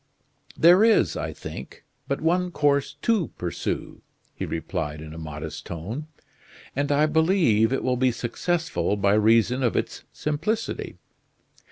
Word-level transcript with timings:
"There 0.57 0.83
is, 0.83 1.15
I 1.15 1.31
think, 1.31 1.83
but 2.07 2.21
one 2.21 2.49
course 2.49 2.95
to 3.03 3.27
pursue," 3.37 4.01
he 4.33 4.47
replied 4.47 4.99
in 4.99 5.13
a 5.13 5.19
modest 5.19 5.67
tone; 5.67 6.07
"and 6.75 6.91
I 6.91 7.05
believe 7.05 7.71
it 7.71 7.83
will 7.83 7.97
be 7.97 8.11
successful 8.11 8.97
by 8.97 9.13
reason 9.13 9.61
of 9.61 9.75
its 9.75 10.03
simplicity. 10.11 10.97